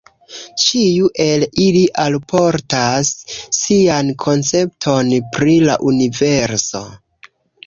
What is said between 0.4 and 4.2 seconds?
Ĉiu el ili alportas sian